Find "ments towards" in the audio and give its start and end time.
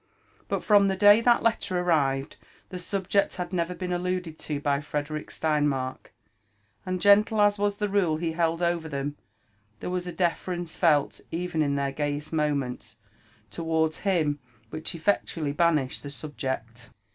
12.55-13.99